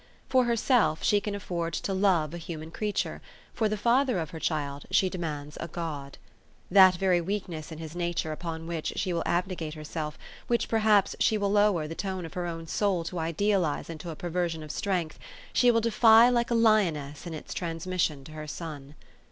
[0.29, 3.21] For her self, she can afford to love a human creature;
[3.53, 6.17] for the father of her child she demands a God.
[6.71, 10.17] That very weakness in his nature upon which she will abnegate herself,
[10.47, 14.15] which perhaps she will lower the tone of her own soul to idealize into a
[14.15, 15.19] perversion of strength,
[15.53, 18.95] she will defy like a lioness in its transmis sion to her son.